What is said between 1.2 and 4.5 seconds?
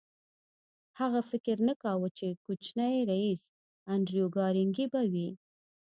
فکر نه کاوه چې کوچنی ريیس انډریو